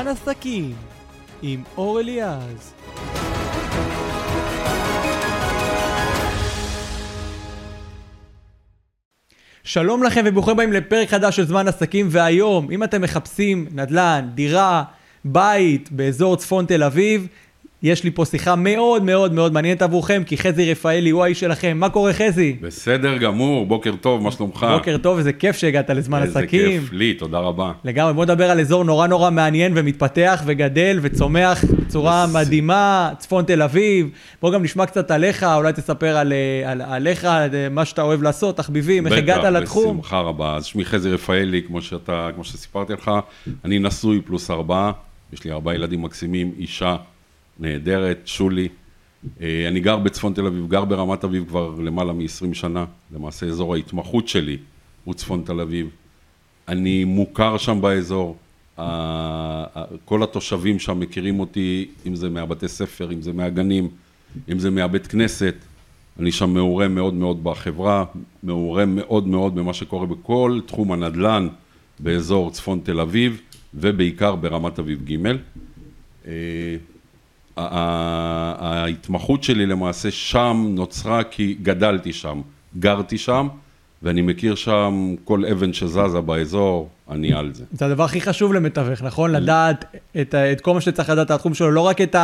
[0.00, 0.74] זמן עסקים
[1.42, 2.74] עם אור אליעז.
[9.64, 14.84] שלום לכם וברוכים הבאים לפרק חדש של זמן עסקים והיום אם אתם מחפשים נדל"ן, דירה,
[15.24, 17.26] בית באזור צפון תל אביב
[17.82, 21.76] יש לי פה שיחה מאוד מאוד מאוד מעניינת עבורכם, כי חזי רפאלי הוא האיש שלכם.
[21.80, 22.56] מה קורה חזי?
[22.60, 24.66] בסדר גמור, בוקר טוב, מה שלומך?
[24.78, 26.60] בוקר טוב, איזה כיף שהגעת לזמן איזה עסקים.
[26.60, 27.72] איזה כיף לי, תודה רבה.
[27.84, 33.44] לגמרי, בוא נדבר על אזור נורא נורא מעניין ומתפתח וגדל וצומח בצורה בס- מדהימה, צפון
[33.44, 34.08] תל אביב.
[34.42, 38.22] בוא גם נשמע קצת עליך, אולי תספר על, אה, על, עליך, אה, מה שאתה אוהב
[38.22, 39.84] לעשות, תחביבים, איך הגעת לתחום.
[39.84, 40.56] בטח, בשמחה רבה.
[40.56, 43.10] אז שמי חזי רפאלי, כמו שאתה, כמו שסיפרתי לך,
[43.64, 44.92] אני נשוי פלוס ארבעה,
[45.32, 46.96] יש לי ארבעה ילדים מקסימים, אישה
[47.60, 48.68] נהדרת, שולי.
[49.40, 53.74] אה, אני גר בצפון תל אביב, גר ברמת אביב כבר למעלה מ-20 שנה, למעשה אזור
[53.74, 54.58] ההתמחות שלי
[55.04, 55.88] הוא צפון תל אביב.
[56.68, 58.36] אני מוכר שם באזור,
[60.04, 63.88] כל התושבים שם מכירים אותי, אם זה מהבתי ספר, אם זה מהגנים,
[64.52, 65.54] אם זה מהבית כנסת.
[66.18, 68.04] אני שם מעורה מאוד מאוד בחברה,
[68.42, 71.48] מעורה מאוד מאוד במה שקורה בכל תחום הנדל"ן
[72.00, 73.40] באזור צפון תל אביב,
[73.74, 75.16] ובעיקר ברמת אביב ג'.
[78.60, 82.40] ההתמחות שלי למעשה שם נוצרה כי גדלתי שם,
[82.78, 83.48] גרתי שם,
[84.02, 87.64] ואני מכיר שם כל אבן שזזה באזור, אני על זה.
[87.72, 89.32] זה הדבר הכי חשוב למתווך, נכון?
[89.32, 89.84] לדעת
[90.20, 92.16] את, את כל מה שצריך לדעת על התחום שלו, לא רק את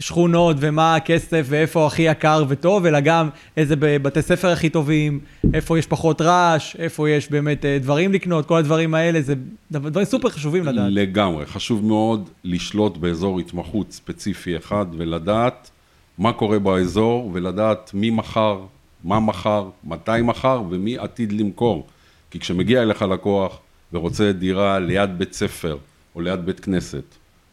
[0.00, 5.20] השכונות ומה הכסף ואיפה הכי יקר וטוב, אלא גם איזה בתי ספר הכי טובים,
[5.54, 9.34] איפה יש פחות רעש, איפה יש באמת אה, דברים לקנות, כל הדברים האלה, זה
[9.70, 10.86] דבר- דברים סופר חשובים לדעת.
[10.90, 15.70] לגמרי, חשוב מאוד לשלוט באזור התמחות ספציפי אחד ולדעת
[16.18, 18.58] מה קורה באזור ולדעת מי מכר,
[19.04, 21.86] מה מכר, מתי מכר ומי עתיד למכור.
[22.30, 23.58] כי כשמגיע אליך לקוח
[23.92, 25.76] ורוצה דירה ליד בית ספר
[26.14, 27.04] או ליד בית כנסת,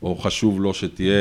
[0.02, 1.14] או חשוב לו שתהיה,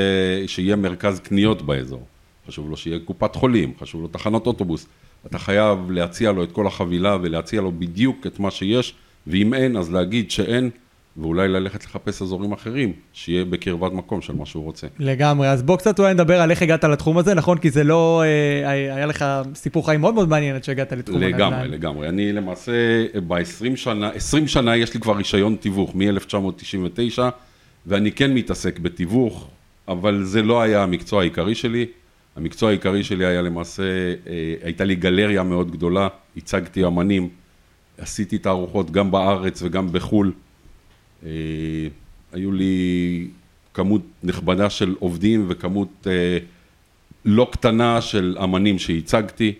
[0.47, 2.07] שיהיה מרכז קניות באזור,
[2.49, 4.87] חשוב לו שיהיה קופת חולים, חשוב לו תחנות אוטובוס,
[5.27, 8.95] אתה חייב להציע לו את כל החבילה ולהציע לו בדיוק את מה שיש,
[9.27, 10.71] ואם אין, אז להגיד שאין,
[11.17, 14.87] ואולי ללכת לחפש אזורים אחרים, שיהיה בקרבת מקום של מה שהוא רוצה.
[14.99, 17.59] לגמרי, אז בוא קצת אולי נדבר על איך הגעת לתחום הזה, נכון?
[17.59, 21.35] כי זה לא, אה, היה לך סיפור חיים מאוד מאוד מעניין עד שהגעת לתחום הנדל"ן.
[21.35, 22.09] לגמרי, לגמרי.
[22.09, 22.73] אני למעשה,
[23.29, 27.19] ב-20 שנה, 20 שנה יש לי כבר רישיון תיווך, מ-1999,
[27.87, 29.49] ואני כן מתעסק בתיווך,
[29.89, 31.87] אבל זה לא היה המקצוע העיקרי שלי.
[32.37, 37.29] המקצוע העיקרי שלי היה למעשה, אה, הייתה לי גלריה מאוד גדולה, הצגתי אמנים,
[37.99, 40.33] עשיתי תערוכות גם בארץ וגם בחו"ל.
[41.27, 41.31] אה,
[42.33, 43.29] היו לי
[43.75, 46.39] כמות נכבדה של עובדים וכמות אה,
[47.25, 49.55] לא קטנה של אמנים שהצגתי,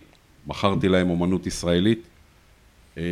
[0.47, 2.03] מכרתי להם אומנות ישראלית.
[2.99, 3.03] אה,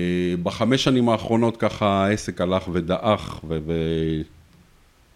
[0.43, 4.23] בחמש שנים האחרונות ככה העסק הלך ודעך ו- ו-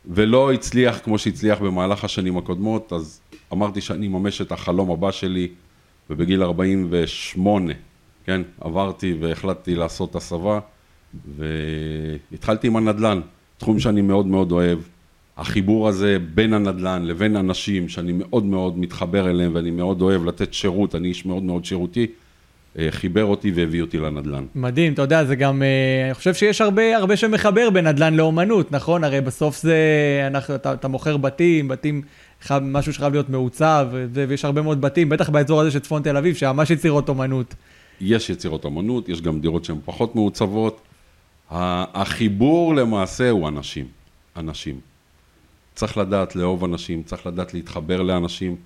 [0.06, 3.21] ולא הצליח כמו שהצליח במהלך השנים הקודמות, אז
[3.53, 5.48] אמרתי שאני אממש את החלום הבא שלי,
[6.10, 7.72] ובגיל 48,
[8.25, 10.60] כן, עברתי והחלטתי לעשות הסבה,
[11.37, 13.21] והתחלתי עם הנדל"ן,
[13.59, 14.78] תחום שאני מאוד מאוד אוהב.
[15.37, 20.55] החיבור הזה בין הנדל"ן לבין אנשים שאני מאוד מאוד מתחבר אליהם ואני מאוד אוהב לתת
[20.55, 22.06] שירות, אני איש מאוד מאוד שירותי,
[22.78, 24.45] אה, חיבר אותי והביא אותי לנדל"ן.
[24.55, 28.72] מדהים, אתה יודע, זה גם, אה, אני חושב שיש הרבה, הרבה שמחבר בין נדל"ן לאומנות,
[28.72, 29.05] נכון?
[29.05, 29.77] הרי בסוף זה,
[30.27, 32.03] אנחנו, אתה, אתה מוכר בתים, בתים,
[32.43, 36.17] חייב, משהו שחייב להיות מעוצב, ויש הרבה מאוד בתים, בטח באזור הזה של צפון תל
[36.17, 37.55] אביב, שממש יצירות אומנות.
[38.01, 40.81] יש יצירות אמנות, יש גם דירות שהן פחות מעוצבות.
[41.53, 43.87] החיבור למעשה הוא אנשים,
[44.37, 44.81] אנשים.
[45.75, 48.57] צריך לדעת לאהוב אנשים, צריך לדעת להתחבר לאנשים,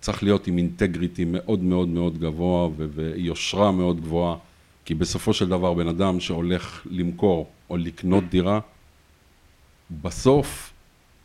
[0.00, 4.36] צריך להיות עם אינטגריטי מאוד מאוד מאוד גבוה ו- ויושרה מאוד גבוהה,
[4.84, 8.60] כי בסופו של דבר בן אדם שהולך למכור או לקנות דירה,
[10.02, 10.72] בסוף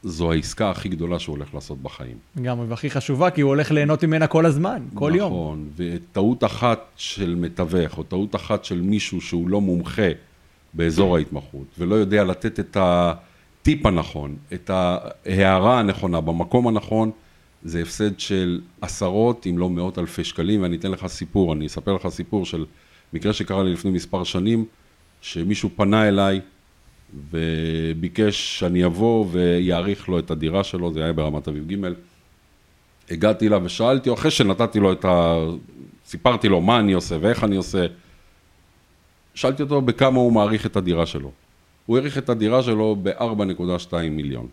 [0.03, 2.17] זו העסקה הכי גדולה שהוא הולך לעשות בחיים.
[2.41, 5.31] גם, והכי חשובה, כי הוא הולך ליהנות ממנה כל הזמן, כל יום.
[5.33, 10.09] נכון, וטעות אחת של מתווך, או טעות אחת של מישהו שהוא לא מומחה
[10.75, 17.11] באזור ההתמחות, ולא יודע לתת את הטיפ הנכון, את ההערה הנכונה, במקום הנכון,
[17.63, 21.93] זה הפסד של עשרות, אם לא מאות אלפי שקלים, ואני אתן לך סיפור, אני אספר
[21.93, 22.65] לך סיפור של
[23.13, 24.65] מקרה שקרה לי לפני מספר שנים,
[25.21, 26.41] שמישהו פנה אליי
[27.31, 31.93] וביקש שאני אבוא ויעריך לו את הדירה שלו, זה היה ברמת אביב ג',
[33.09, 35.37] הגעתי אליו ושאלתי, אחרי שנתתי לו את ה...
[36.05, 37.85] סיפרתי לו מה אני עושה ואיך אני עושה,
[39.35, 41.31] שאלתי אותו בכמה הוא מעריך את הדירה שלו.
[41.85, 44.47] הוא העריך את הדירה שלו ב-4.2 מיליון.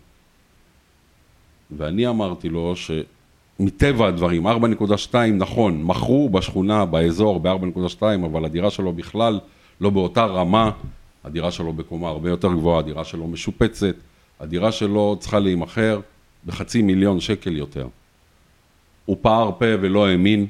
[1.77, 9.39] ואני אמרתי לו שמטבע הדברים, 4.2 נכון, מכרו בשכונה, באזור, ב-4.2, אבל הדירה שלו בכלל
[9.81, 10.71] לא באותה רמה,
[11.23, 13.95] הדירה שלו בקומה הרבה יותר גבוהה, הדירה שלו משופצת,
[14.39, 15.99] הדירה שלו צריכה להימכר
[16.45, 17.87] בחצי מיליון שקל יותר.
[19.05, 20.47] הוא פער פה ולא האמין.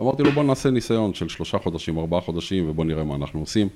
[0.00, 3.68] אמרתי לו, בוא נעשה ניסיון של שלושה חודשים, ארבעה חודשים, ובוא נראה מה אנחנו עושים.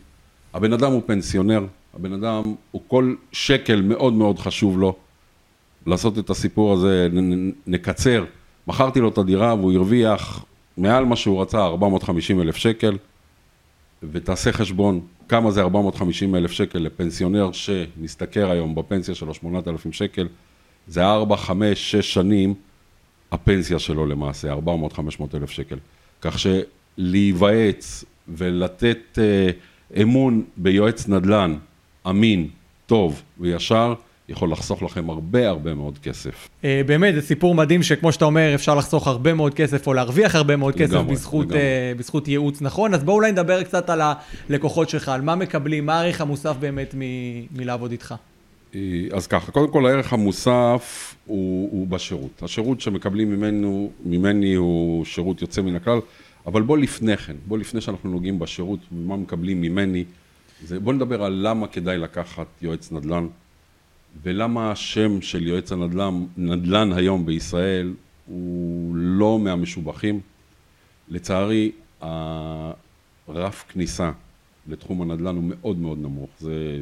[0.54, 4.96] הבן אדם הוא פנסיונר, הבן אדם, הוא כל שקל מאוד מאוד חשוב לו.
[5.86, 7.08] לעשות את הסיפור הזה,
[7.66, 8.24] נקצר.
[8.66, 10.44] מכרתי לו את הדירה והוא הרוויח
[10.76, 12.96] מעל מה שהוא רצה, 450 אלף שקל,
[14.12, 20.28] ותעשה חשבון כמה זה 450 אלף שקל לפנסיונר שמשתכר היום בפנסיה שלו 8,000 שקל,
[20.86, 22.54] זה 4, 5, 6 שנים
[23.32, 24.58] הפנסיה שלו למעשה, 400-500
[25.34, 25.76] אלף שקל.
[26.20, 29.50] כך שלהיוועץ ולתת אה,
[30.02, 31.56] אמון ביועץ נדל"ן
[32.08, 32.48] אמין,
[32.86, 33.94] טוב וישר,
[34.28, 36.48] יכול לחסוך לכם הרבה הרבה מאוד כסף.
[36.64, 40.34] אה, באמת, זה סיפור מדהים שכמו שאתה אומר, אפשר לחסוך הרבה מאוד כסף או להרוויח
[40.34, 41.60] הרבה מאוד כסף לגמרי, בזכות, לגמרי.
[41.94, 42.94] Uh, בזכות ייעוץ נכון.
[42.94, 44.00] אז בואו אולי נדבר קצת על
[44.50, 48.14] הלקוחות שלך, על מה מקבלים, מה הערך המוסף באמת מ- מלעבוד איתך.
[49.12, 52.42] אז ככה, קודם כל הערך המוסף הוא, הוא בשירות.
[52.42, 55.98] השירות שמקבלים ממנו, ממני הוא שירות יוצא מן הכלל,
[56.46, 60.04] אבל בוא לפני כן, בוא לפני שאנחנו נוגעים בשירות, מה מקבלים ממני,
[60.62, 63.26] זה, בוא נדבר על למה כדאי לקחת יועץ נדל"ן.
[64.22, 67.94] ולמה השם של יועץ הנדל"ן, נדל"ן היום בישראל
[68.26, 70.20] הוא לא מהמשובחים.
[71.08, 74.10] לצערי, הרף כניסה
[74.68, 76.30] לתחום הנדל"ן הוא מאוד מאוד נמוך.
[76.40, 76.80] זה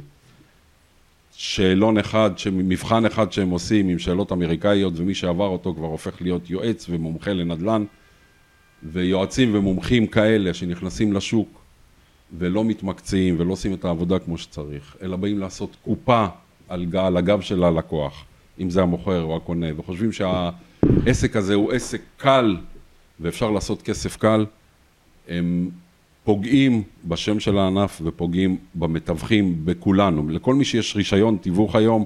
[1.36, 6.50] שאלון אחד, מבחן אחד שהם עושים עם שאלות אמריקאיות, ומי שעבר אותו כבר הופך להיות
[6.50, 7.84] יועץ ומומחה לנדל"ן,
[8.82, 11.48] ויועצים ומומחים כאלה שנכנסים לשוק
[12.38, 16.26] ולא מתמקצעים ולא עושים את העבודה כמו שצריך, אלא באים לעשות קופה
[16.68, 18.24] על, על הגב של הלקוח,
[18.60, 22.56] אם זה המוכר או הקונה, וחושבים שהעסק הזה הוא עסק קל
[23.20, 24.46] ואפשר לעשות כסף קל,
[25.28, 25.70] הם
[26.24, 30.28] פוגעים בשם של הענף ופוגעים במתווכים, בכולנו.
[30.28, 32.04] לכל מי שיש רישיון תיווך היום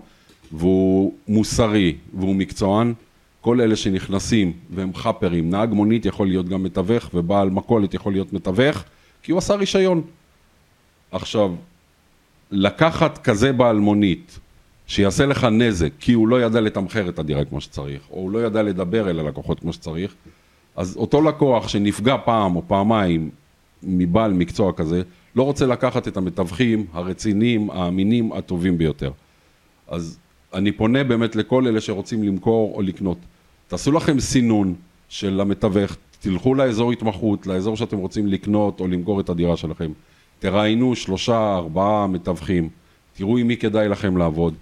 [0.53, 2.95] והוא מוסרי והוא מקצוען,
[3.41, 8.33] כל אלה שנכנסים והם חאפרים, נהג מונית יכול להיות גם מתווך ובעל מכולת יכול להיות
[8.33, 8.85] מתווך,
[9.23, 10.03] כי הוא עשה רישיון.
[11.13, 11.53] עכשיו,
[12.51, 14.39] לקחת כזה בעל מונית
[14.87, 18.47] שיעשה לך נזק כי הוא לא ידע לתמחר את הדירה כמו שצריך, או הוא לא
[18.47, 20.15] ידע לדבר אל הלקוחות כמו שצריך,
[20.77, 23.31] אז אותו לקוח שנפגע פעם או פעמיים
[23.83, 25.03] מבעל מקצוע כזה,
[25.37, 29.11] לא רוצה לקחת את המתווכים הרציניים, האמינים, הטובים ביותר.
[29.89, 30.19] אז
[30.55, 33.19] אני פונה באמת לכל אלה שרוצים למכור או לקנות.
[33.69, 34.75] תעשו לכם סינון
[35.09, 39.93] של המתווך, תלכו לאזור התמחות, לאזור שאתם רוצים לקנות או למכור את הדירה שלכם.
[40.39, 42.69] תראיינו שלושה, ארבעה מתווכים,
[43.17, 44.55] תראו עם מי כדאי לכם לעבוד.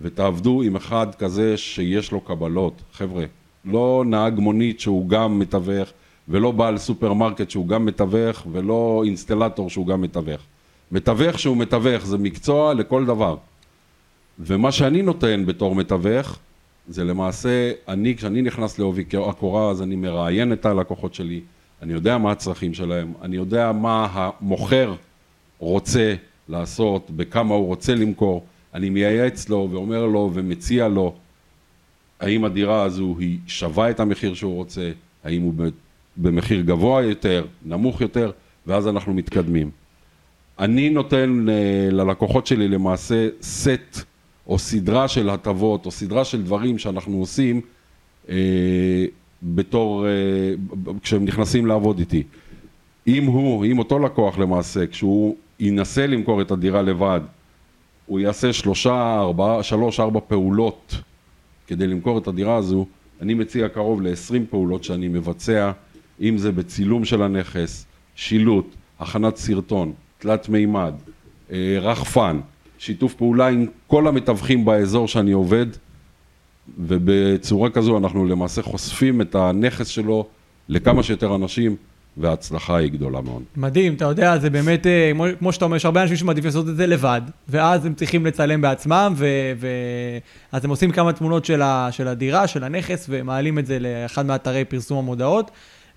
[0.00, 2.82] ותעבדו עם אחד כזה שיש לו קבלות.
[2.92, 3.24] חבר'ה,
[3.64, 5.88] לא נהג מונית שהוא גם מתווך,
[6.28, 10.40] ולא בעל סופרמרקט שהוא גם מתווך, ולא אינסטלטור שהוא גם מתווך.
[10.92, 13.36] מתווך שהוא מתווך זה מקצוע לכל דבר.
[14.38, 16.38] ומה שאני נותן בתור מתווך,
[16.88, 21.40] זה למעשה, אני, כשאני נכנס לעובי הקורה, אז אני מראיין את הלקוחות שלי,
[21.82, 24.94] אני יודע מה הצרכים שלהם, אני יודע מה המוכר
[25.58, 26.14] רוצה
[26.48, 31.14] לעשות, בכמה הוא רוצה למכור, אני מייעץ לו ואומר לו ומציע לו
[32.20, 34.90] האם הדירה הזו היא שווה את המחיר שהוא רוצה,
[35.24, 35.52] האם הוא
[36.16, 38.30] במחיר גבוה יותר, נמוך יותר,
[38.66, 39.70] ואז אנחנו מתקדמים.
[40.58, 44.04] אני נותן אה, ללקוחות שלי למעשה סט
[44.46, 47.60] או סדרה של הטבות או סדרה של דברים שאנחנו עושים
[48.28, 49.04] אה,
[49.42, 50.10] בתור, אה,
[51.02, 52.22] כשהם נכנסים לעבוד איתי.
[53.06, 57.20] אם הוא, אם אותו לקוח למעשה, כשהוא ינסה למכור את הדירה לבד
[58.06, 60.94] הוא יעשה שלושה, ארבעה, שלוש, ארבע פעולות
[61.66, 62.86] כדי למכור את הדירה הזו,
[63.20, 65.72] אני מציע קרוב ל-20 פעולות שאני מבצע,
[66.22, 70.94] אם זה בצילום של הנכס, שילוט, הכנת סרטון, תלת מימד,
[71.52, 72.40] אה, רחפן,
[72.78, 75.66] שיתוף פעולה עם כל המתווכים באזור שאני עובד,
[76.78, 80.26] ובצורה כזו אנחנו למעשה חושפים את הנכס שלו
[80.68, 81.76] לכמה שיותר אנשים.
[82.16, 83.42] וההצלחה היא גדולה מאוד.
[83.56, 86.68] מדהים, אתה יודע, זה באמת, אה, כמו, כמו שאתה אומר, יש הרבה אנשים שמעדיפים לעשות
[86.68, 89.26] את זה לבד, ואז הם צריכים לצלם בעצמם, ו,
[89.56, 89.68] ו...
[90.52, 94.26] אז הם עושים כמה תמונות של, ה, של הדירה, של הנכס, ומעלים את זה לאחד
[94.26, 95.50] מאתרי פרסום המודעות,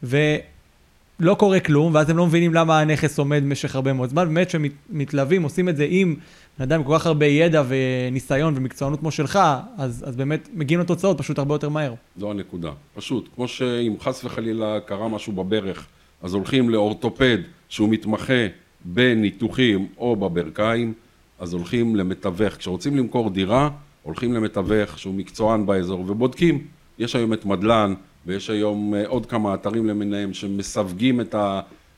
[0.04, 4.50] ולא קורה כלום, ואז הם לא מבינים למה הנכס עומד במשך הרבה מאוד זמן, באמת
[4.50, 6.16] שמתלווים, עושים את זה עם
[6.60, 9.40] בן אדם עם כל כך הרבה ידע וניסיון ומקצוענות כמו שלך,
[9.78, 11.94] אז, אז באמת מגיעים לתוצאות פשוט הרבה יותר מהר.
[12.18, 12.72] זו הנקודה.
[12.96, 15.86] פשוט, כמו שאם חס וחלילה קרה משהו בברך,
[16.24, 17.38] אז הולכים לאורתופד
[17.70, 18.48] שהוא מתמחה
[18.86, 20.94] בניתוחים או בברכיים,
[21.40, 22.56] אז הולכים למתווך.
[22.56, 23.70] כשרוצים למכור דירה,
[24.04, 26.68] הולכים למתווך שהוא מקצוען באזור ובודקים.
[27.00, 27.94] יש היום את מדלן
[28.26, 31.36] ויש היום אה, עוד כמה אתרים למיניהם שמסווגים את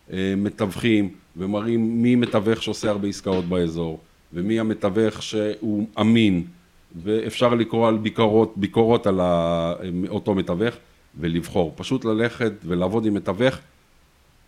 [0.09, 3.99] המתווכים ומראים מי מתווך שעושה הרבה עסקאות באזור
[4.33, 6.43] ומי המתווך שהוא אמין
[7.03, 9.19] ואפשר לקרוא על ביקורות, ביקורות על
[10.09, 10.75] אותו מתווך
[11.19, 11.73] ולבחור.
[11.75, 13.55] פשוט ללכת ולעבוד עם מתווך.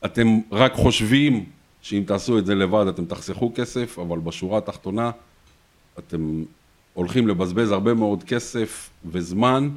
[0.05, 1.45] אתם רק חושבים
[1.81, 5.11] שאם תעשו את זה לבד אתם תחסכו כסף, אבל בשורה התחתונה
[5.99, 6.43] אתם
[6.93, 9.69] הולכים לבזבז הרבה מאוד כסף וזמן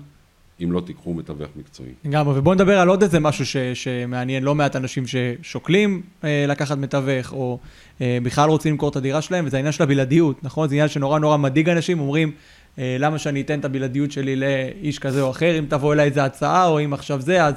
[0.64, 1.90] אם לא תיקחו מתווך מקצועי.
[2.04, 6.78] לגמרי, ובואו נדבר על עוד איזה משהו ש, שמעניין לא מעט אנשים ששוקלים אה, לקחת
[6.78, 7.58] מתווך, או
[8.00, 10.68] אה, בכלל רוצים למכור את הדירה שלהם, וזה העניין של הבלעדיות, נכון?
[10.68, 12.32] זה עניין שנורא נורא מדאיג אנשים, אומרים,
[12.78, 16.24] אה, למה שאני אתן את הבלעדיות שלי לאיש כזה או אחר, אם תבוא אליי איזה
[16.24, 17.54] הצעה, או אם עכשיו זה, אז,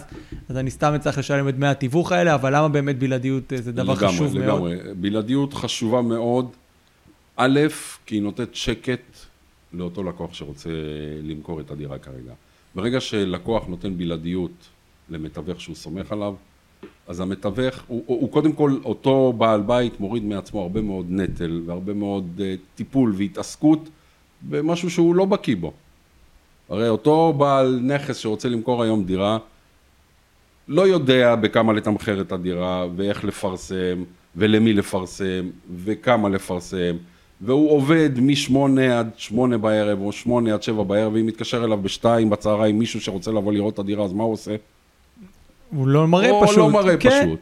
[0.50, 3.72] אז אני סתם אצטרך לשלם את דמי התיווך האלה, אבל למה באמת בלעדיות אה, זה
[3.72, 4.46] דבר לגמרי, חשוב לגמרי.
[4.46, 4.72] מאוד?
[4.72, 6.50] לגמרי, בלעדיות חשובה מאוד,
[7.36, 7.60] א',
[8.06, 9.18] כי היא נותנת שקט
[9.74, 10.70] לאותו לקוח שרוצה
[11.24, 12.34] למכור את הדירה כרגע.
[12.76, 14.70] ברגע שלקוח נותן בלעדיות
[15.10, 16.36] למתווך שהוא סומך עליו,
[17.08, 21.62] אז המתווך, הוא, הוא, הוא קודם כל, אותו בעל בית מוריד מעצמו הרבה מאוד נטל
[21.66, 22.42] והרבה מאוד uh,
[22.76, 23.90] טיפול והתעסקות
[24.42, 25.74] במשהו שהוא לא בקיא בו.
[26.70, 29.38] הרי אותו בעל נכס שרוצה למכור היום דירה,
[30.68, 34.04] לא יודע בכמה לתמחר את הדירה ואיך לפרסם
[34.36, 35.50] ולמי לפרסם
[35.84, 36.96] וכמה לפרסם
[37.42, 42.30] והוא עובד משמונה עד שמונה בערב או שמונה עד שבע בערב ואם מתקשר אליו בשתיים
[42.30, 44.56] בצהריים מישהו שרוצה לבוא לראות את הדירה אז מה הוא עושה?
[45.70, 46.58] הוא לא מראה או פשוט.
[46.58, 47.10] לא מראה כן.
[47.10, 47.40] פשוט.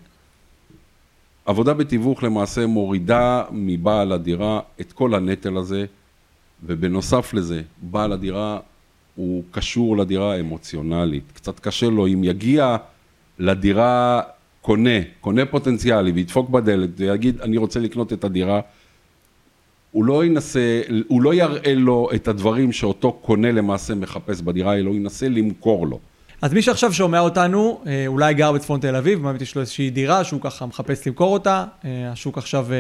[1.46, 5.86] עבודה בתיווך למעשה מורידה מבעל הדירה את כל הנטל הזה,
[6.66, 8.60] ובנוסף לזה, בעל הדירה
[9.16, 11.24] הוא קשור לדירה אמוציונלית.
[11.34, 12.78] קצת קשה לו אם יגיע
[13.40, 14.22] לדירה
[14.62, 18.60] קונה, קונה פוטנציאלי, וידפוק בדלת ויגיד, אני רוצה לקנות את הדירה,
[19.94, 24.90] הוא לא ינסה, הוא לא יראה לו את הדברים שאותו קונה למעשה מחפש בדירה, אלא
[24.90, 26.00] הוא ינסה למכור לו.
[26.42, 29.90] אז מי שעכשיו שומע אותנו, אה, אולי גר בצפון תל אביב, באמת יש לו איזושהי
[29.90, 31.66] דירה שהוא ככה מחפש למכור אותה.
[31.86, 32.78] אה, השוק עכשיו אה,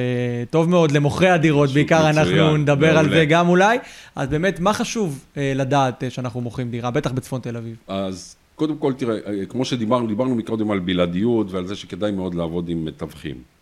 [0.49, 3.19] טוב מאוד למוכרי הדירות, בעיקר אנחנו מצוין, נדבר על מעולה.
[3.19, 3.77] זה גם אולי.
[4.15, 7.75] אז באמת, מה חשוב לדעת שאנחנו מוכרים דירה, בטח בצפון תל אביב?
[7.87, 9.17] אז קודם כל, תראה,
[9.49, 13.52] כמו שדיברנו, דיברנו מקודם על בלעדיות ועל זה שכדאי מאוד לעבוד עם מתווכים.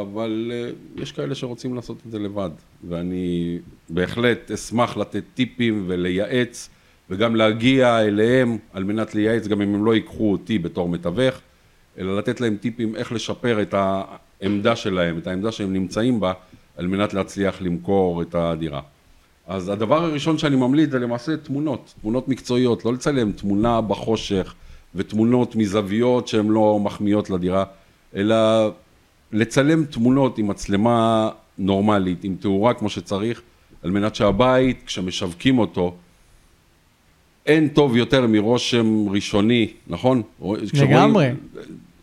[0.00, 0.52] אבל
[0.96, 2.50] uh, יש כאלה שרוצים לעשות את זה לבד,
[2.88, 6.68] ואני בהחלט אשמח לתת טיפים ולייעץ,
[7.10, 11.34] וגם להגיע אליהם על מנת לייעץ, גם אם הם לא ייקחו אותי בתור מתווך,
[11.98, 16.32] אלא לתת להם טיפים איך לשפר את העמדה שלהם, את העמדה שהם נמצאים בה,
[16.76, 18.80] על מנת להצליח למכור את הדירה.
[19.46, 24.54] אז הדבר הראשון שאני ממליץ זה למעשה תמונות, תמונות מקצועיות, לא לצלם תמונה בחושך
[24.94, 27.64] ותמונות מזוויות שהן לא מחמיאות לדירה,
[28.16, 28.36] אלא
[29.32, 33.40] לצלם תמונות עם מצלמה נורמלית, עם תאורה כמו שצריך,
[33.82, 35.94] על מנת שהבית, כשמשווקים אותו,
[37.46, 40.22] אין טוב יותר מרושם ראשוני, נכון?
[40.74, 41.30] לגמרי.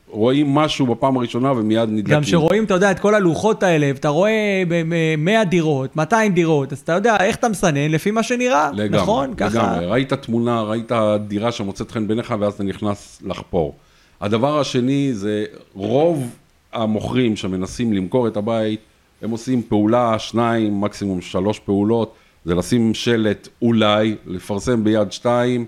[0.10, 2.14] רואים משהו בפעם הראשונה ומיד נדלקים.
[2.16, 6.72] גם כשרואים, אתה יודע, את כל הלוחות האלה, ואתה רואה ב- 100 דירות, 200 דירות,
[6.72, 9.34] אז אתה יודע איך אתה מסנן לפי מה שנראה, לגמרי, נכון?
[9.38, 9.60] ככה.
[9.60, 9.86] לגמרי.
[9.86, 10.92] ראית תמונה, ראית
[11.28, 13.76] דירה שמוצאת חן בעיניך, ואז אתה נכנס לחפור.
[14.22, 16.30] הדבר השני זה רוב
[16.76, 18.80] המוכרים שמנסים למכור את הבית,
[19.22, 22.16] הם עושים פעולה, שניים, מקסימום שלוש פעולות,
[22.46, 25.66] זה לשים שלט אולי, לפרסם ביד שתיים,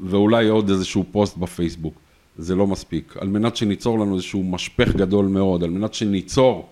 [0.00, 1.94] ואולי עוד איזשהו פוסט בפייסבוק.
[2.38, 3.16] זה לא מספיק.
[3.20, 6.68] על מנת שניצור לנו איזשהו משפך גדול מאוד, על מנת שניצור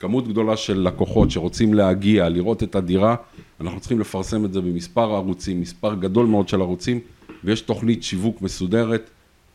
[0.00, 3.16] כמות גדולה של לקוחות שרוצים להגיע, לראות את הדירה,
[3.60, 7.00] אנחנו צריכים לפרסם את זה במספר ערוצים, מספר גדול מאוד של ערוצים,
[7.44, 9.10] ויש תוכנית שיווק מסודרת,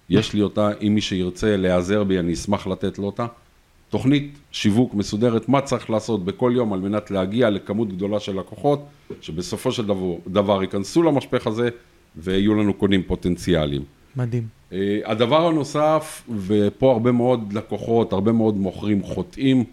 [0.10, 3.26] יש לי אותה, אם מי שירצה להיעזר בי, אני אשמח לתת לו אותה.
[3.90, 8.86] תוכנית שיווק מסודרת, מה צריך לעשות בכל יום על מנת להגיע לכמות גדולה של לקוחות,
[9.22, 11.70] שבסופו של דבר, דבר ייכנסו למשפך הזה
[12.16, 13.84] ויהיו לנו קונים פוטנציאליים.
[14.16, 14.48] מדהים.
[14.72, 19.64] אה, הדבר הנוסף, ופה הרבה מאוד לקוחות, הרבה מאוד מוכרים חוטאים,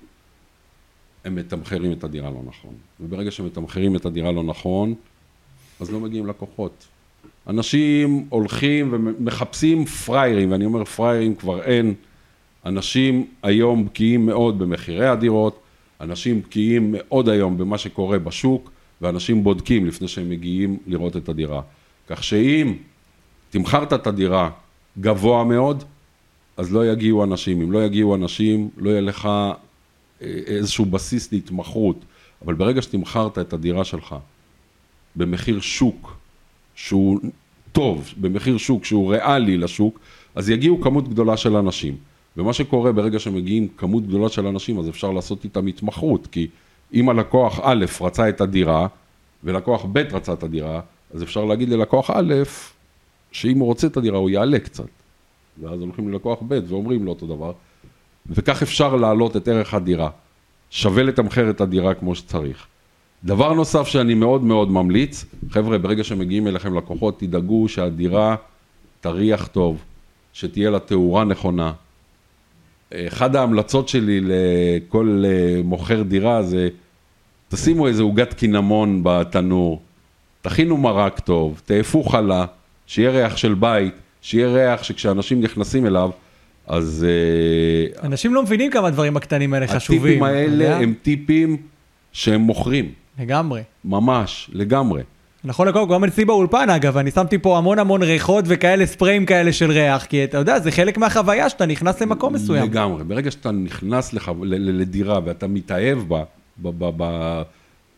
[1.25, 2.75] הם מתמחרים את הדירה לא נכון.
[3.01, 4.95] וברגע שמתמחרים את הדירה לא נכון,
[5.81, 6.87] אז לא מגיעים לקוחות.
[7.47, 11.95] אנשים הולכים ומחפשים פריירים, ואני אומר פריירים כבר אין.
[12.67, 15.61] אנשים היום בקיאים מאוד במחירי הדירות,
[16.01, 21.63] אנשים בקיאים מאוד היום במה שקורה בשוק, ואנשים בודקים לפני שהם מגיעים לראות את הדירה.
[22.09, 22.75] כך שאם
[23.51, 24.51] תמכרת את הדירה
[25.01, 25.85] גבוה מאוד,
[26.57, 27.63] אז לא יגיעו אנשים.
[27.63, 29.51] אם לא יגיעו אנשים, לא יהיה לך אה,
[30.47, 32.05] איזשהו בסיס להתמחרות.
[32.45, 34.17] אבל ברגע שתמכרת את הדירה שלך
[35.17, 36.20] במחיר שוק
[36.85, 37.21] שהוא
[37.73, 39.99] טוב, במחיר שוק שהוא ריאלי לשוק,
[40.35, 41.97] אז יגיעו כמות גדולה של אנשים.
[42.37, 46.49] ומה שקורה ברגע שמגיעים כמות גדולה של אנשים, אז אפשר לעשות איתם התמחרות, כי
[46.95, 48.87] אם הלקוח א' רצה את הדירה,
[49.45, 50.81] ולקוח ב' רצה את הדירה,
[51.15, 52.35] אז אפשר להגיד ללקוח א',
[53.33, 54.89] שאם הוא רוצה את הדירה הוא יעלה קצת.
[55.63, 57.53] ואז הולכים ללקוח ב' ואומרים לו אותו דבר,
[58.27, 60.11] וכך אפשר להעלות את ערך הדירה.
[60.71, 62.67] שווה לתמחר את הדירה כמו שצריך.
[63.25, 68.37] דבר נוסף שאני מאוד מאוד ממליץ, חבר'ה, ברגע שמגיעים אליכם לקוחות, תדאגו שהדירה
[69.01, 69.83] תריח טוב,
[70.33, 71.73] שתהיה לה תאורה נכונה.
[72.95, 76.69] אחד ההמלצות שלי לכל אה, מוכר דירה זה,
[77.49, 79.83] תשימו איזה עוגת קינמון בתנור,
[80.43, 82.45] תכינו מרק טוב, תאפו חלה,
[82.87, 86.11] שיהיה ריח של בית, שיהיה ריח שכשאנשים נכנסים אליו,
[86.67, 87.07] אז...
[87.09, 90.03] אה, אנשים לא מבינים כמה הדברים הקטנים האלה חשובים.
[90.03, 91.57] הטיפים האלה הם טיפים
[92.13, 92.93] שהם מוכרים.
[93.21, 93.63] לגמרי.
[93.85, 95.03] ממש, לגמרי.
[95.45, 99.53] נכון לכל, גם אצלי באולפן אגב, אני שמתי פה המון המון ריחות וכאלה ספריים כאלה
[99.53, 102.65] של ריח, כי אתה יודע, זה חלק מהחוויה שאתה נכנס למקום מסוים.
[102.65, 104.35] לגמרי, ברגע שאתה נכנס לחו...
[104.45, 105.99] לדירה ואתה מתאהב
[106.59, 106.91] בה,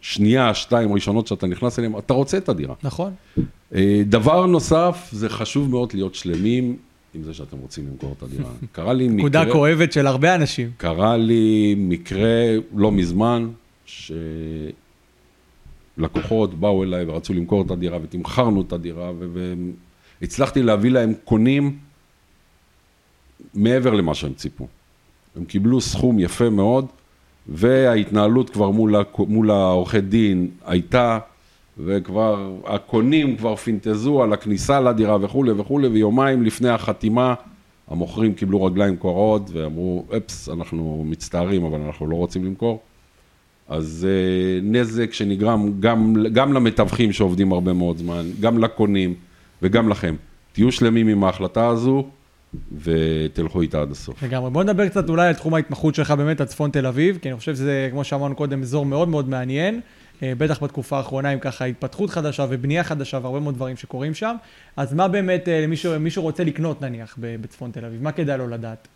[0.00, 2.74] בשנייה, שתיים ראשונות שאתה נכנס אליהן, אתה רוצה את הדירה.
[2.82, 3.12] נכון.
[3.74, 6.76] אה, דבר נוסף, זה חשוב מאוד להיות שלמים
[7.14, 8.50] עם זה שאתם רוצים למכור את הדירה.
[8.72, 9.18] קרה לי מקרה...
[9.18, 10.70] נקודה כואבת של הרבה אנשים.
[10.76, 13.48] קרה לי מקרה לא מזמן,
[13.86, 14.12] ש...
[15.99, 19.12] לקוחות באו אליי ורצו למכור את הדירה ותמכרנו את הדירה
[20.20, 21.78] והצלחתי להביא להם קונים
[23.54, 24.66] מעבר למה שהם ציפו.
[25.37, 26.87] הם קיבלו סכום יפה מאוד
[27.49, 31.18] וההתנהלות כבר מול, מול העורכי דין הייתה
[31.78, 37.34] וכבר הקונים כבר פינטזו על הכניסה לדירה וכולי וכולי ויומיים לפני החתימה
[37.88, 42.80] המוכרים קיבלו רגליים קורעות ואמרו אפס אנחנו מצטערים אבל אנחנו לא רוצים למכור
[43.69, 49.14] אז אה, נזק שנגרם גם, גם למתווכים שעובדים הרבה מאוד זמן, גם לקונים
[49.62, 50.14] וגם לכם.
[50.52, 52.04] תהיו שלמים עם ההחלטה הזו
[52.83, 54.23] ותלכו איתה עד הסוף.
[54.23, 54.50] לגמרי.
[54.50, 57.38] בוא נדבר קצת אולי על תחום ההתמחות שלך באמת על צפון תל אביב, כי אני
[57.38, 59.81] חושב שזה, כמו שאמרנו קודם, אזור מאוד מאוד מעניין.
[60.23, 64.37] אה, בטח בתקופה האחרונה עם ככה התפתחות חדשה ובנייה חדשה והרבה מאוד דברים שקורים שם.
[64.76, 68.88] אז מה באמת אה, למי שרוצה לקנות נניח בצפון תל אביב, מה כדאי לו לדעת?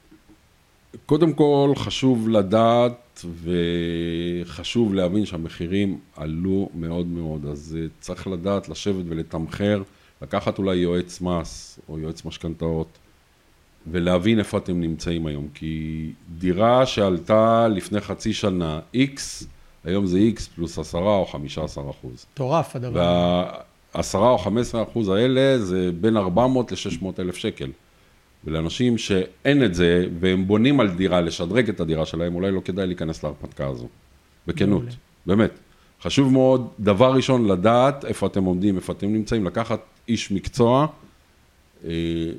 [1.06, 9.04] קודם כל חשוב לדעת וחשוב להבין שהמחירים עלו מאוד מאוד, אז אה, צריך לדעת לשבת
[9.08, 9.82] ולתמחר,
[10.22, 12.88] לקחת אולי יועץ מס או יועץ משכנתאות
[13.90, 19.44] ולהבין איפה אתם נמצאים היום, כי דירה שעלתה לפני חצי שנה X,
[19.84, 22.26] היום זה X פלוס עשרה או חמישה עשר אחוז.
[22.32, 23.44] מטורף הדבר.
[23.94, 27.70] והעשרה או חמש עשרה אחוז האלה זה בין ארבע מאות לשש מאות אלף שקל.
[28.46, 32.86] ולאנשים שאין את זה, והם בונים על דירה, לשדרג את הדירה שלהם, אולי לא כדאי
[32.86, 33.88] להיכנס להרפתקה הזו.
[34.46, 34.82] בכנות,
[35.26, 35.50] באמת.
[36.02, 40.86] חשוב מאוד, דבר ראשון, לדעת איפה אתם עומדים, איפה אתם נמצאים, לקחת איש מקצוע,
[41.84, 41.90] אה,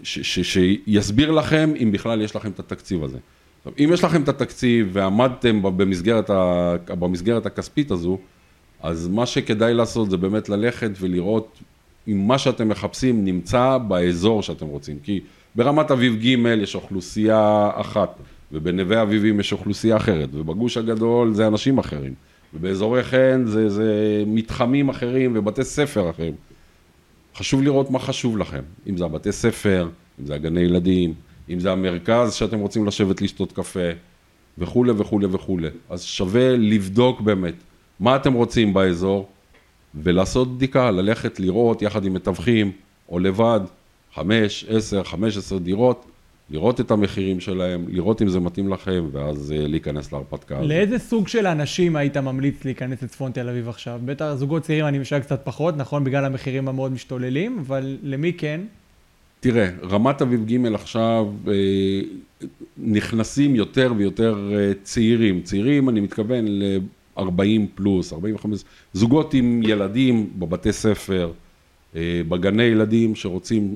[0.03, 3.17] שיסביר לכם אם בכלל יש לכם את התקציב הזה.
[3.79, 8.17] אם יש לכם את התקציב ועמדתם במסגרת, ה, במסגרת הכספית הזו,
[8.81, 11.59] אז מה שכדאי לעשות זה באמת ללכת ולראות
[12.07, 14.99] אם מה שאתם מחפשים נמצא באזור שאתם רוצים.
[15.03, 15.19] כי
[15.57, 16.25] ברמת אביב ג'
[16.61, 18.19] יש אוכלוסייה אחת,
[18.51, 22.13] ובנווה אביבים יש אוכלוסייה אחרת, ובגוש הגדול זה אנשים אחרים,
[22.53, 26.33] ובאזורי חן זה, זה מתחמים אחרים ובתי ספר אחרים.
[27.35, 29.89] חשוב לראות מה חשוב לכם, אם זה הבתי ספר,
[30.19, 31.13] אם זה הגני ילדים,
[31.49, 33.89] אם זה המרכז שאתם רוצים לשבת לשתות קפה,
[34.57, 35.69] וכולי וכולי וכולי.
[35.89, 37.55] אז שווה לבדוק באמת
[37.99, 39.29] מה אתם רוצים באזור,
[39.95, 42.71] ולעשות בדיקה, ללכת לראות יחד עם מתווכים,
[43.09, 43.59] או לבד,
[44.17, 46.05] חמש, עשר, חמש עשר דירות,
[46.49, 50.61] לראות את המחירים שלהם, לראות אם זה מתאים לכם, ואז uh, להיכנס להרפתקה.
[50.61, 53.99] לאיזה סוג של אנשים היית ממליץ להיכנס לצפון תל אביב עכשיו?
[54.05, 56.03] בטח זוגות צעירים אני משאר קצת פחות, נכון?
[56.03, 58.61] בגלל המחירים המאוד משתוללים, אבל למי כן?
[59.39, 61.53] תראה, רמת אביב ג' עכשיו אה,
[62.77, 65.41] נכנסים יותר ויותר אה, צעירים.
[65.41, 71.31] צעירים, אני מתכוון ל-40 פלוס, 45, זוגות עם ילדים בבתי ספר,
[71.95, 73.75] אה, בגני ילדים שרוצים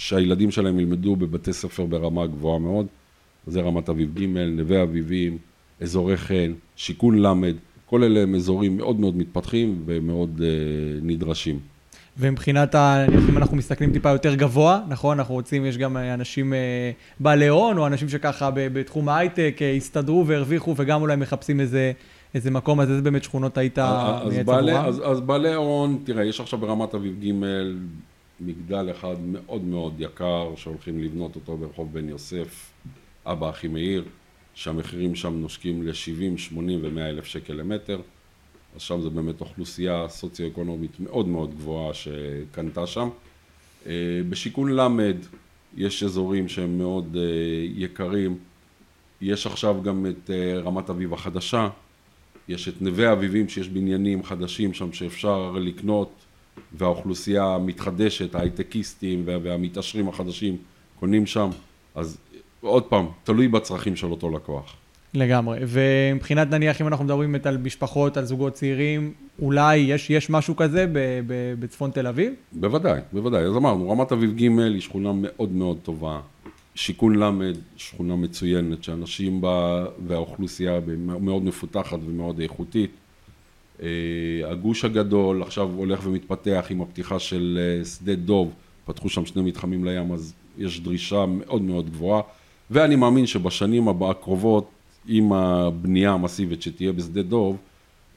[0.00, 2.86] שהילדים שלהם ילמדו בבתי ספר ברמה גבוהה מאוד,
[3.46, 5.38] זה רמת אביב ג', נווה אביבים,
[5.80, 7.52] אזורי חן, שיכון ל',
[7.86, 10.42] כל אלה הם אזורים מאוד מאוד מתפתחים ומאוד uh,
[11.02, 11.58] נדרשים.
[12.18, 13.06] ומבחינת, ה...
[13.28, 15.18] אם אנחנו מסתכלים טיפה יותר גבוה, נכון?
[15.18, 20.26] אנחנו רוצים, יש גם אנשים אה, בעלי הון, או אנשים שככה בתחום ההייטק אה, הסתדרו
[20.26, 21.92] והרוויחו, וגם אולי מחפשים איזה,
[22.34, 24.68] איזה מקום, אז איזה באמת שכונות היית מייצר עבורם?
[24.68, 27.32] אז, אז בעלי הון, תראה, יש עכשיו ברמת אביב ג'
[28.40, 32.72] מגדל אחד מאוד מאוד יקר שהולכים לבנות אותו ברחוב בן יוסף,
[33.26, 34.04] אבא אחי מאיר,
[34.54, 38.00] שהמחירים שם נושקים ל-70, 80 ו-100 אלף שקל למטר,
[38.76, 43.08] אז שם זה באמת אוכלוסייה סוציו-אקונומית מאוד מאוד גבוהה שקנתה שם.
[43.86, 43.92] אה,
[44.28, 45.12] בשיכון ל'
[45.76, 47.22] יש אזורים שהם מאוד אה,
[47.74, 48.38] יקרים,
[49.20, 51.68] יש עכשיו גם את אה, רמת אביב החדשה,
[52.48, 56.12] יש את נווה אביבים שיש בניינים חדשים שם שאפשר לקנות
[56.72, 60.56] והאוכלוסייה המתחדשת, ההייטקיסטים והמתעשרים החדשים
[61.00, 61.50] קונים שם,
[61.94, 62.18] אז
[62.60, 64.76] עוד פעם, תלוי בצרכים של אותו לקוח.
[65.14, 65.58] לגמרי.
[65.66, 70.86] ומבחינת נניח, אם אנחנו מדברים על משפחות, על זוגות צעירים, אולי יש, יש משהו כזה
[70.86, 72.32] ב, ב, בצפון תל אביב?
[72.52, 73.42] בוודאי, בוודאי.
[73.42, 76.20] אז אמרנו, רמת אביב ג' היא שכונה מאוד מאוד טובה.
[76.74, 80.80] שיכון ל', שכונה מצוינת, שאנשים בה והאוכלוסייה
[81.20, 82.90] מאוד מפותחת ומאוד איכותית.
[83.82, 88.52] אה, הגוש הגדול עכשיו הולך ומתפתח עם הפתיחה של אה, שדה דוב,
[88.84, 92.22] פתחו שם שני מתחמים לים, אז יש דרישה מאוד מאוד גבוהה,
[92.70, 94.68] ואני מאמין שבשנים הקרובות,
[95.08, 97.56] עם הבנייה המסיבית שתהיה בשדה דוב,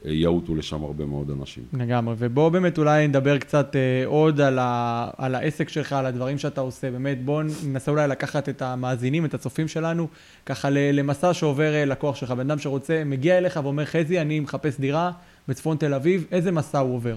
[0.06, 1.64] יעוטו לשם הרבה מאוד אנשים.
[1.74, 6.38] לגמרי, ובואו באמת אולי נדבר קצת אה, עוד על, ה, על העסק שלך, על הדברים
[6.38, 10.08] שאתה עושה, באמת בואו ננסה אולי לקחת את המאזינים, את הצופים שלנו,
[10.46, 14.80] ככה למסע שעובר אה, לקוח שלך, בן אדם שרוצה, מגיע אליך ואומר, חזי, אני מחפש
[14.80, 15.12] דירה
[15.48, 17.16] בצפון תל אביב, איזה מסע הוא עובר?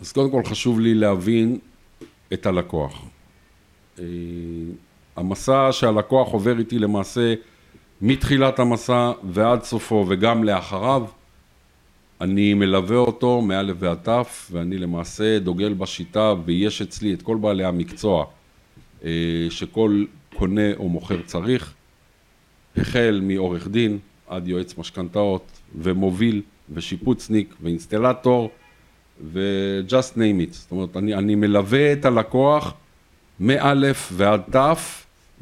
[0.00, 1.58] אז קודם כל חשוב לי להבין
[2.32, 3.04] את הלקוח.
[3.98, 4.04] אה,
[5.16, 7.34] המסע שהלקוח עובר איתי למעשה
[8.02, 11.02] מתחילת המסע ועד סופו וגם לאחריו,
[12.20, 17.64] אני מלווה אותו מא' ועד ת', ואני למעשה דוגל בשיטה, ויש אצלי את כל בעלי
[17.64, 18.24] המקצוע
[19.04, 19.10] אה,
[19.50, 21.74] שכל קונה או מוכר צריך,
[22.76, 23.98] החל מעורך דין
[24.28, 26.42] עד יועץ משכנתאות, ומוביל,
[26.74, 28.50] ושיפוצניק, ואינסטלטור,
[29.32, 30.52] ו-just name it.
[30.52, 32.74] זאת אומרת, אני, אני מלווה את הלקוח
[33.40, 33.72] מא'
[34.12, 34.76] ועד ת',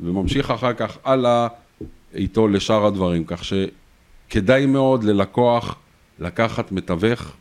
[0.01, 1.49] וממשיך אחר כך הלאה
[2.15, 5.77] איתו לשאר הדברים, כך שכדאי מאוד ללקוח
[6.19, 7.33] לקחת מתווך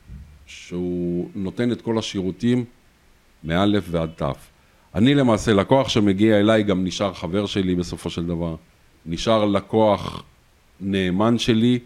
[0.45, 2.65] שהוא נותן את כל השירותים
[3.43, 4.38] מאלף ועד תף.
[4.95, 8.55] אני למעשה, לקוח שמגיע אליי גם נשאר חבר שלי בסופו של דבר,
[9.05, 10.23] נשאר לקוח
[10.81, 11.79] נאמן שלי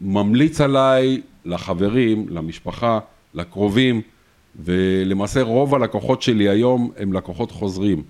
[0.00, 2.98] שממליץ עליי לחברים, למשפחה,
[3.34, 4.02] לקרובים,
[4.64, 8.02] ולמעשה רוב הלקוחות שלי היום הם לקוחות חוזרים.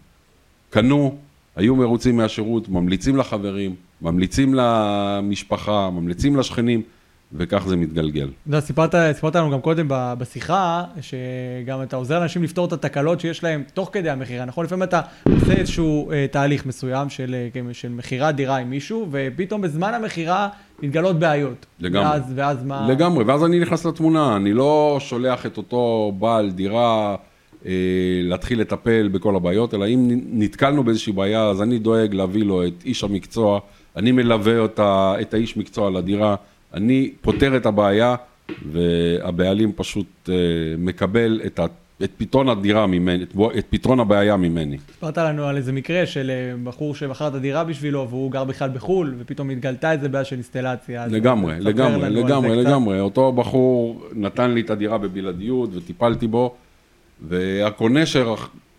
[0.70, 1.18] קנו,
[1.56, 6.82] היו מרוצים מהשירות, ממליצים לחברים, ממליצים למשפחה, ממליצים לשכנים,
[7.32, 8.22] וכך זה מתגלגל.
[8.22, 13.20] אתה יודע, סיפרת, סיפרת לנו גם קודם בשיחה, שגם אתה עוזר לאנשים לפתור את התקלות
[13.20, 14.64] שיש להם תוך כדי המכירה, נכון?
[14.64, 15.00] לפעמים אתה
[15.32, 20.48] עושה איזשהו אה, תהליך מסוים של, אה, של מכירת דירה עם מישהו, ופתאום בזמן המכירה
[20.82, 21.66] מתגלות בעיות.
[21.80, 22.06] לגמרי.
[22.06, 22.88] ואז, ואז מה...
[22.88, 27.16] לגמרי, ואז אני נכנס לתמונה, אני לא שולח את אותו בעל דירה
[27.66, 27.72] אה,
[28.22, 32.82] להתחיל לטפל בכל הבעיות, אלא אם נתקלנו באיזושהי בעיה, אז אני דואג להביא לו את
[32.84, 33.60] איש המקצוע,
[33.96, 36.35] אני מלווה אותה, את האיש מקצוע לדירה.
[36.74, 38.14] אני פותר את הבעיה,
[38.72, 40.31] והבעלים פשוט uh,
[40.79, 41.66] מקבל את, ה,
[42.05, 44.79] את פתרון הדירה ממני, את, את פתרון הבעיה ממני.
[44.92, 48.70] סיפרת לנו על איזה מקרה של אה, בחור שמכר את הדירה בשבילו, והוא גר בכלל
[48.70, 51.07] בחו"ל, ופתאום התגלתה איזה בעיה של אינסטלציה.
[51.07, 53.00] לגמרי, לגמרי, לגמרי, לגמרי.
[53.00, 56.55] אותו בחור נתן לי את הדירה בבלעדיות וטיפלתי בו,
[57.29, 58.07] והקונה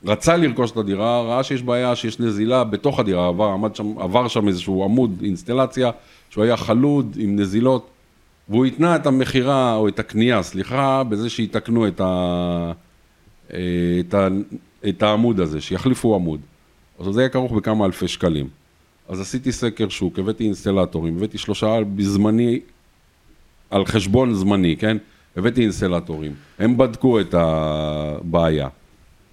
[0.06, 4.48] שרצה לרכוש את הדירה, ראה שיש בעיה, שיש נזילה בתוך הדירה, עבר, שם, עבר שם
[4.48, 5.92] איזשהו עמוד אינסטלציה.
[6.32, 7.90] שהוא היה חלוד עם נזילות,
[8.50, 12.72] והוא התנה את המכירה, או את הקנייה, סליחה, בזה שיתקנו את, ה...
[13.48, 14.28] את, ה...
[14.90, 16.40] את העמוד הזה, שיחליפו עמוד.
[17.00, 18.48] אז זה היה כרוך בכמה אלפי שקלים.
[19.10, 22.60] אז עשיתי סקר שוק, הבאתי אינסטלטורים, הבאתי שלושה בזמני,
[23.70, 24.98] על חשבון זמני, כן?
[25.38, 28.68] הבאתי אינסטלטורים, הם בדקו את הבעיה.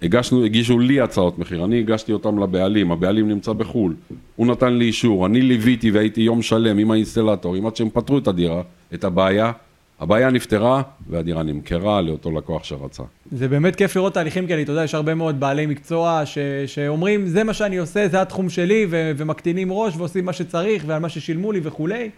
[0.01, 3.95] הגשנו, הגישו לי הצעות מחיר, אני הגשתי אותם לבעלים, הבעלים נמצא בחו"ל,
[4.35, 8.27] הוא נתן לי אישור, אני ליוויתי והייתי יום שלם עם האינסטלטורים עד שהם פתרו את
[8.27, 8.61] הדירה,
[8.93, 9.51] את הבעיה,
[9.99, 13.03] הבעיה נפתרה והדירה נמכרה לאותו לקוח שרצה.
[13.31, 17.27] זה באמת כיף לראות תהליכים כאלה, אתה יודע, יש הרבה מאוד בעלי מקצוע ש, שאומרים,
[17.27, 21.09] זה מה שאני עושה, זה התחום שלי, ו, ומקטינים ראש ועושים מה שצריך ועל מה
[21.09, 22.09] ששילמו לי וכולי.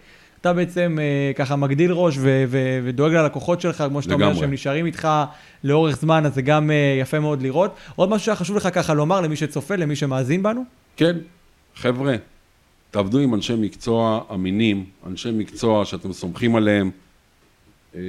[0.42, 4.52] אתה בעצם אה, ככה מגדיל ראש ו- ו- ודואג ללקוחות שלך, כמו שאתה אומר, שהם
[4.52, 5.08] נשארים איתך
[5.64, 7.74] לאורך זמן, אז זה גם אה, יפה מאוד לראות.
[7.96, 10.64] עוד משהו שהיה חשוב לך ככה לומר למי שצופה, למי שמאזין בנו?
[10.96, 11.16] כן,
[11.74, 12.14] חבר'ה,
[12.90, 16.90] תעבדו עם אנשי מקצוע אמינים, אנשי מקצוע שאתם סומכים עליהם.
[17.94, 18.00] אה,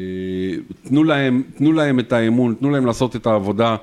[0.84, 3.76] תנו להם, תנו להם את האמון, תנו להם לעשות את העבודה.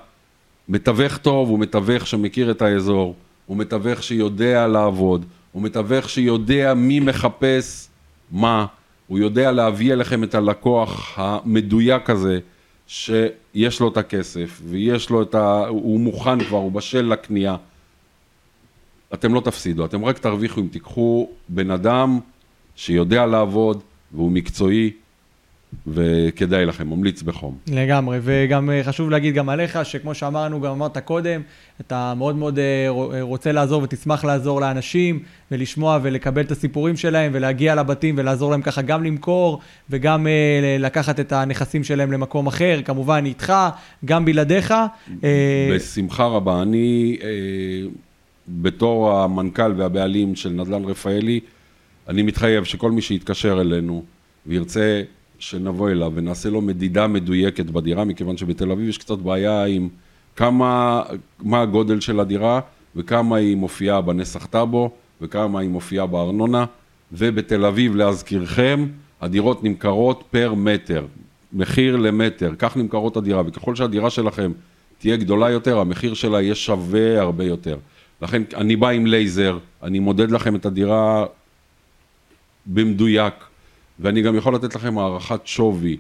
[0.68, 3.14] מתווך טוב הוא מתווך שמכיר את האזור,
[3.46, 7.90] הוא מתווך שיודע לעבוד, הוא מתווך שיודע מי מחפש
[8.30, 8.66] מה,
[9.06, 12.38] הוא יודע להביא אליכם את הלקוח המדויק הזה,
[12.86, 15.66] שיש לו את הכסף, ויש לו את ה...
[15.68, 17.56] הוא מוכן כבר, הוא בשל לקנייה.
[19.14, 22.18] אתם לא תפסידו, אתם רק תרוויחו אם תיקחו בן אדם
[22.76, 24.90] שיודע לעבוד, והוא מקצועי,
[25.86, 27.56] וכדאי לכם, ממליץ בחום.
[27.68, 31.40] לגמרי, וגם אה, חשוב להגיד גם עליך, שכמו שאמרנו, גם אמרת קודם,
[31.80, 37.30] אתה מאוד מאוד אה, אה, רוצה לעזור ותשמח לעזור לאנשים, ולשמוע ולקבל את הסיפורים שלהם,
[37.34, 40.26] ולהגיע לבתים ולעזור להם ככה גם למכור, וגם
[40.78, 43.52] לקחת את הנכסים שלהם למקום אחר, כמובן איתך,
[44.04, 44.74] גם בלעדיך.
[45.74, 46.62] בשמחה רבה.
[46.62, 47.16] אני,
[48.48, 51.40] בתור המנכ"ל והבעלים של נדל"ן רפאלי,
[52.08, 54.04] אני מתחייב שכל מי שיתקשר אלינו
[54.46, 55.02] וירצה
[55.40, 59.88] שנבוא אליו ונעשה לו מדידה מדויקת בדירה, מכיוון שבתל אביב יש קצת בעיה עם
[60.36, 61.02] כמה,
[61.38, 62.60] מה הגודל של הדירה
[62.96, 66.64] וכמה היא מופיעה בנסח טאבו וכמה היא מופיעה בארנונה,
[67.12, 68.86] ובתל אביב, להזכירכם,
[69.20, 71.06] הדירות נמכרות פר מטר,
[71.52, 74.52] מחיר למטר, כך נמכרות הדירה, וככל שהדירה שלכם
[74.98, 77.76] תהיה גדולה יותר, המחיר שלה יהיה שווה הרבה יותר.
[78.22, 81.26] לכן אני בא עם לייזר, אני מודד לכם את הדירה
[82.66, 83.34] במדויק,
[84.00, 85.96] ואני גם יכול לתת לכם הערכת שווי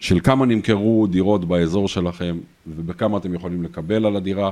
[0.00, 4.50] של כמה נמכרו דירות באזור שלכם ובכמה אתם יכולים לקבל על הדירה.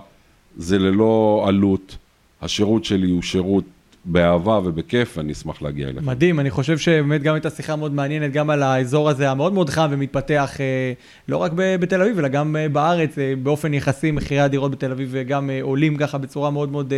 [0.57, 1.97] זה ללא עלות,
[2.43, 3.65] השירות שלי הוא שירות
[4.07, 6.07] באהבה ובכיף, אני אשמח להגיע אליכם.
[6.07, 9.71] מדהים, אני חושב שבאמת גם הייתה שיחה מאוד מעניינת, גם על האזור הזה המאוד מאוד
[9.71, 10.93] חם ומתפתח, אה,
[11.29, 15.15] לא רק בתל אביב, אלא גם אה, בארץ, אה, באופן יחסי, מחירי הדירות בתל אביב
[15.27, 16.93] גם עולים ככה בצורה מאוד מאוד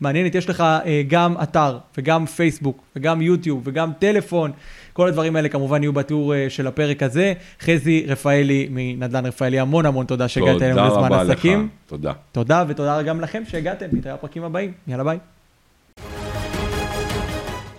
[0.00, 0.34] מעניינת.
[0.34, 0.64] יש לך
[1.08, 4.50] גם אתר, וגם פייסבוק, וגם יוטיוב, וגם טלפון.
[4.92, 7.32] כל הדברים האלה כמובן יהיו בתיאור של הפרק הזה.
[7.60, 11.68] חזי רפאלי מנדל"ן רפאלי, המון המון תודה שהגעת אלינו בזמן עסקים.
[11.86, 12.64] תודה רבה לך, תודה.
[12.64, 13.86] תודה, ותודה גם לכם שהגעתם.
[13.92, 14.72] נתראה בפרקים הבאים.
[14.88, 15.18] יאללה ביי.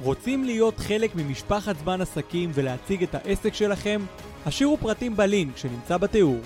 [0.04, 4.02] רוצים להיות חלק ממשפחת זמן עסקים ולהציג את העסק שלכם?
[4.46, 6.38] השאירו פרטים בלינק שנמצא בתיאור.